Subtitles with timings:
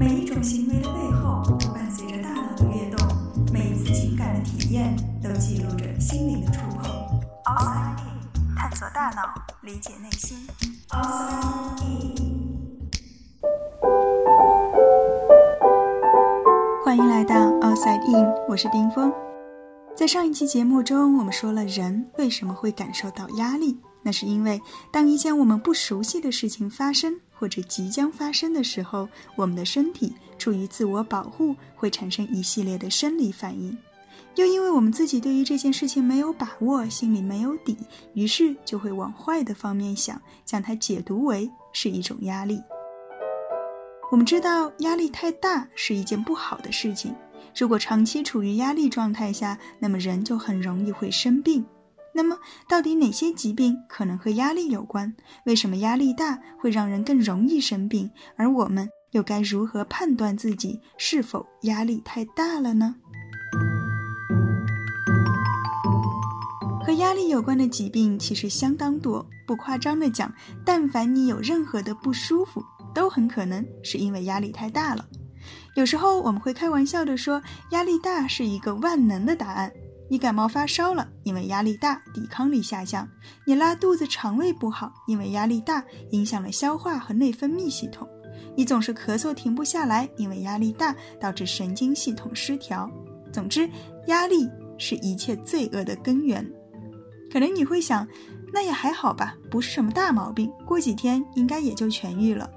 [0.00, 3.06] 每一种行为的背后都伴随着大脑的跃动，
[3.52, 6.90] 每一次情感的体验都记录着心灵的触碰。
[7.44, 9.28] Outside In，探索大脑，
[9.60, 10.38] 理解内心。
[10.88, 12.40] Outside In，
[16.82, 19.12] 欢迎来到 Outside In，我是冰峰。
[19.94, 24.60] 在上一期节目中，我们说了人为什么会感受到压力，那是因为
[24.90, 27.18] 当一件我们不熟悉的事情发生。
[27.32, 33.74] 或者即将发生的时候，我们的身体出于自我保护，会产生一系列的生理反应。
[34.34, 37.74] 又因为我们自己对于这件事情没有把握，心里没有底，
[38.12, 42.60] 于是就会往坏的方面想，将它解读为是一种压力。
[44.10, 47.16] 我们知道压力太大是一件不好的事情。
[47.56, 51.64] 如果长期处于压力状态下，那么人就很容易会生病。
[52.12, 52.36] 那么，
[52.68, 55.14] 到底哪些疾病可能和压力有关？
[55.46, 58.10] 为什么压力大会让人更容易生病？
[58.36, 62.94] 而我们又该如何判断自己是否压力太大了呢？
[66.84, 70.32] 和压力有关的疾病其实相当多，不夸张的讲，
[70.64, 75.06] 但凡你有任何的不舒服，都很可能是因为压力太大了。
[75.76, 79.72] 有时候我们会开玩笑的说，压力大是一个万能的答案。
[80.10, 83.06] 你感冒发烧了，因为压力大，抵抗力下降；
[83.46, 88.08] 你拉肚子、肠胃不好，因为压力大，影响了消化和内分泌系统；
[88.56, 92.90] 你总是咳嗽停不下来，因为压力大，导致神经系统失调。
[93.32, 93.70] 总之，
[94.08, 96.44] 压力是一切罪恶的根源。
[97.32, 98.04] 可能你会想，
[98.52, 102.50] 那也还好吧，不是什么大毛病，过几天应该也就痊愈了。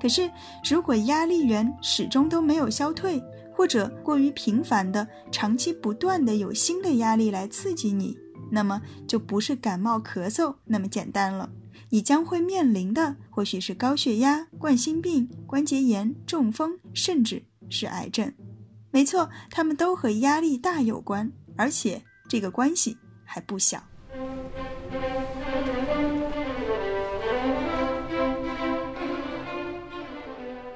[0.00, 0.30] 可是，
[0.70, 3.22] 如果压力源始终都没有消退，
[3.56, 8.18] 或者过于频繁的、长期不断的有新的压力来刺激你，
[8.50, 11.48] 那么就不是感冒咳嗽那么简单了。
[11.90, 18.32] 你将会面临的或许是高血压、冠心病、关节炎、中风，甚至是癌症。
[18.90, 23.80] 没错，他们都和压力大有关，而且这个关系还不小。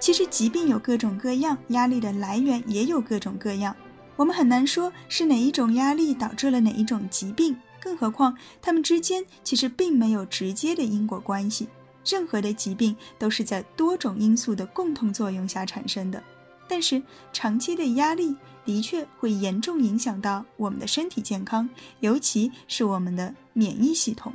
[0.08, 3.76] 其实疾病有各种各样，压力的来源也有各种各样。
[4.16, 11.68] 我们很难说是哪一种压力导致了哪一种疾病，更何况它们之间其实并没有直接的因果关系。
[12.06, 16.24] 任何的疾病都是在多种因素的共同作用下产生的。
[16.66, 21.68] 但是长期的压力的确会严重影响到我们的身体健康，
[22.00, 24.32] 尤其是我们的免疫系统。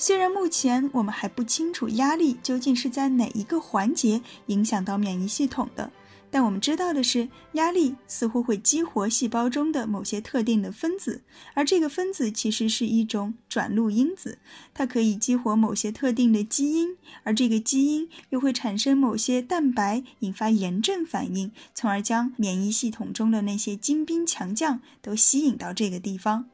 [0.00, 5.90] 虽然目前我们还不清楚压力究竟是在哪一个环节影响到免疫系统的，
[6.30, 11.22] 但我们知道的是，压力似乎会激活细胞中的某些特定的分子，
[11.54, 14.38] 而这个分子其实是一种转录因子，
[14.72, 26.48] 它可以激活某些特定的基因，而这个基因又会产生某些蛋白，引发炎症反应，从而将免疫系统中的那些精兵强将都吸引到这个地方。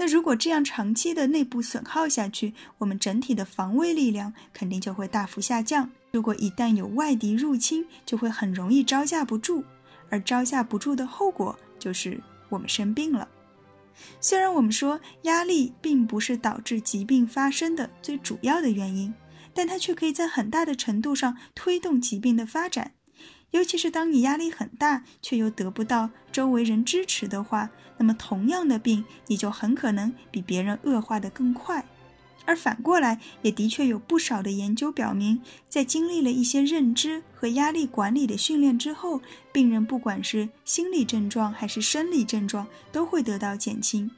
[0.00, 5.90] 那如果这样长期的内部损耗下去，我们整体的防卫力量肯定就会大幅下降。
[6.12, 9.64] 如果一旦有外敌入侵，就会很容易招架不住，
[10.08, 13.28] 而招架不住的后果就是我们生病了。
[14.20, 19.12] 虽然我们说压力并不是导致疾病发生的最主要的原因，
[19.52, 22.92] 但它却可以在很大的程度上推动疾病的发展。
[23.50, 31.84] 尤其是当你压力很大，却又得不到周围人支持的话，那么同样的病，你就很可能比别人恶化的更快。
[32.46, 39.20] 而反过来，也的确有不少的研究表明，在经历了一些认知和压力管理的训练之后，
[39.52, 44.10] 病人不管是心理症状还是生理症状，都会得到减轻。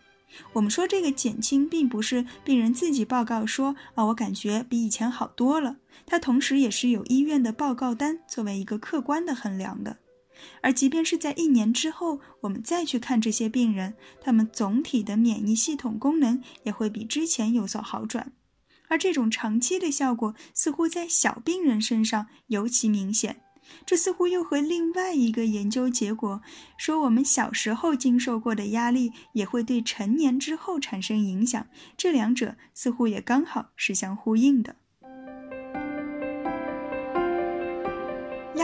[0.52, 5.78] 我们说这个减轻，并不是病人自己报告说啊，我感觉比以前好多了。
[6.06, 9.96] 它同时也是有医院的报告单作为一个客观的衡量的。
[10.62, 18.32] 而即便是在一年之后，我们再去看这些病人，他们总体的免疫系统功能也会比之前有所好转。
[18.88, 23.42] 而这种长期的效果，似乎在小病人身上尤其明显。
[23.86, 26.42] 这似乎又和另外一个研究结果
[26.76, 34.74] 说，我们小时候经受过的压力也会对成年之后产生影响，这两者似乎也刚好是相呼应的。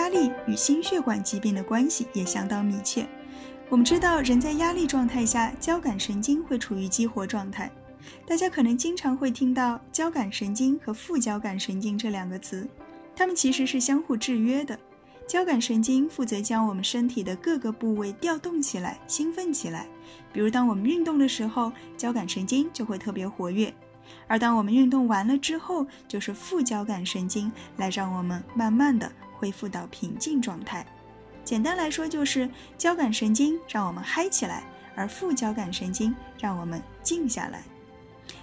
[0.07, 3.09] 压力与心血管疾病的关系也相当密切。
[3.69, 7.69] 我们知道，人在压力状态下，交感神经会处于激活状态。
[8.25, 12.69] 大家可能经常会听到交感神经和副交感神经这两个词，
[13.17, 14.79] 它们其实是相互制约的。
[15.27, 19.89] 交感神经负责将我们身体的各个部位调动起来、兴奋起来。
[20.33, 23.75] 比如，当我们运动的时候，交感神经就会特别活跃。
[24.29, 30.87] 而当我们运动完了之后，就是副交感神经来让我们慢慢的恢复到平静状态。
[31.45, 34.65] 简单来说，就是交感神经让我们嗨起来，
[34.97, 37.63] 而副交感神经让我们静下来。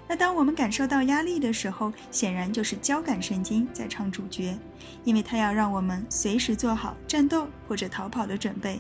[0.08, 4.58] 那当我们感受到压力的时候，显然就是交感神经在唱主角，
[5.04, 8.80] 因为它要让我们随时做好战斗或者逃跑的准备。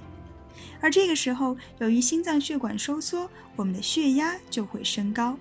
[0.80, 5.38] 而这个时候，由于心脏血管收缩，我们的血压就会升高。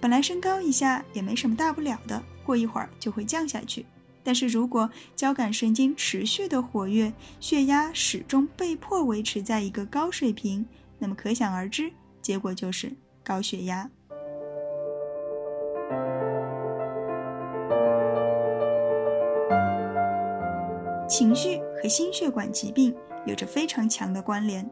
[0.00, 3.84] 本来升高一下也没什么大不了的，过一会儿就会降下去。
[4.24, 10.64] 但是如果交感神经持续的活跃，血压始终被迫维持在一个高水平，
[10.98, 11.90] 那么可想而知，
[12.20, 12.92] 结果就是
[13.24, 13.90] 高血压。
[21.08, 22.94] 情绪和心血管疾病
[23.26, 24.68] 有着非常强的关联。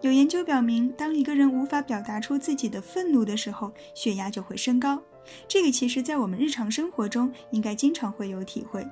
[0.00, 5.00] 有研究表明，当一个人无法表达出自己的愤怒的时候，血压就会升高。
[5.46, 8.86] 这个其实，在我们日常生活中应该经常会有体会。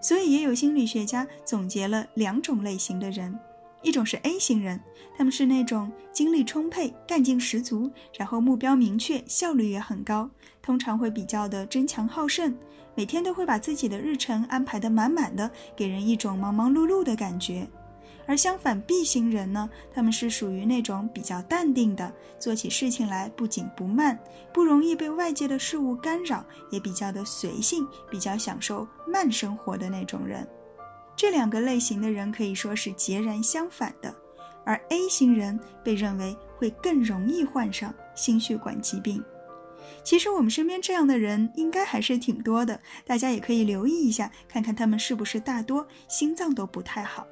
[0.00, 3.36] 所以，也有心理学家总结了两种类型的人：
[3.82, 4.78] 一种是 A 型人，
[5.16, 10.28] 他们是那种精力充沛、干劲十足，然后目标明确、效率也很高，
[10.60, 12.54] 通常会比较的争强好胜。
[12.94, 17.66] 每天都会把自己的日程安排得满满的，给人一种忙忙碌碌的感觉。
[18.30, 24.16] 而相反，B 型人呢，他们是属于那种比较淡定的，做起事情来不紧不慢，
[24.54, 30.46] 不容易被外界的事物干扰，也比较的随性，比较享受慢生活的那种人。
[31.16, 34.14] 这两个类型的人可以说是截然相反的。
[34.64, 39.20] 而 A 型人被认为会更容易患上心血管疾病。
[40.04, 47.26] 其实我们身边这样的人应该还是挺多的，大家也可以留意一下，看看他们是不是大多心脏都不太好。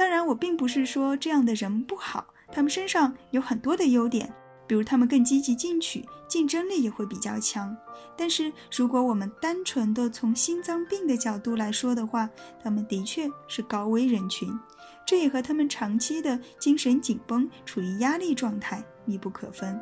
[0.00, 4.32] 当然，我并不是说这样的人不好，他们身上有很多的优点，
[4.66, 7.76] 比如他们更积极进取，竞争力也会比较强。
[8.16, 12.26] 但是如果我们单纯的从心脏病的角度来说的话，
[12.64, 14.48] 他们的确是高危人群，
[15.04, 19.78] 这也和他们长期的精神紧绷、处于压力状态密不可分。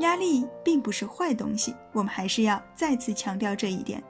[0.00, 4.02] 压力并不是坏东西，我们还是要再次强调这一点。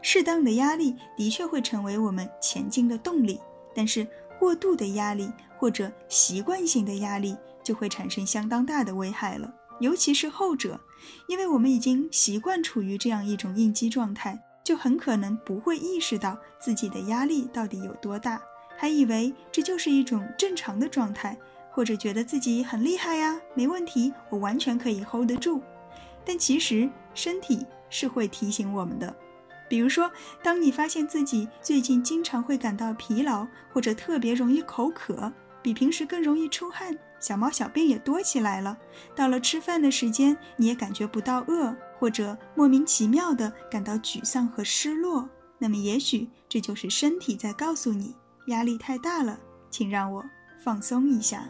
[0.00, 3.40] 适当的压力的确会成为我们前进的动力，
[3.74, 4.06] 但是
[4.38, 9.52] 过度的压力或者习惯性的压力就会产生相当大的危害了。
[9.80, 10.80] 尤其是后者，
[11.28, 18.40] 因为我们已经习惯处于这样一种应激状态，就很可能不会意识到自己的压力到底有多大，
[18.76, 21.36] 还以为这就是一种正常的状态。
[21.74, 25.58] 或者觉得自己很厉害呀，没问题，我完全可以 hold 得住。
[26.22, 29.16] 但其实身体是会提醒我们的，
[29.72, 35.32] 比如说，当你发现自己最近经常会感到疲劳，或者特别容易口渴，
[35.62, 38.76] 比平时更容易出汗，小毛小病也多起来了。
[39.16, 45.26] 到了吃饭的时间，你也感觉不到饿，或者莫名其妙的感到沮丧和失落，
[45.56, 48.14] 那么也许这就是身体在告诉你，
[48.48, 49.40] 压力太大了，
[49.70, 50.22] 请让我
[50.62, 51.48] 放松一下。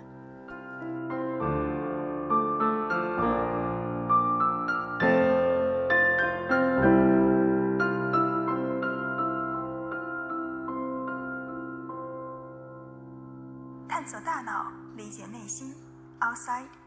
[14.13, 15.75] 的大脑，理解内心
[16.21, 16.82] ，outside。